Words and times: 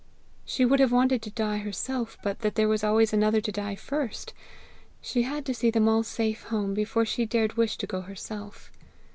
She 0.45 0.65
would 0.65 0.79
have 0.79 0.91
wanted 0.91 1.21
to 1.21 1.29
die 1.29 1.59
herself, 1.59 2.17
but 2.23 2.39
that 2.39 2.55
there 2.55 2.67
was 2.67 2.83
always 2.83 3.13
another 3.13 3.39
to 3.39 3.51
die 3.51 3.75
first; 3.75 4.33
she 4.99 5.21
had 5.21 5.45
to 5.45 5.53
see 5.53 5.69
them 5.69 5.87
all 5.87 6.01
safe 6.01 6.41
home 6.45 6.73
before 6.73 7.05
she 7.05 7.27
dared 7.27 7.53
wish 7.55 7.77
to 7.77 7.85
go 7.85 8.01
herself. 8.01 8.71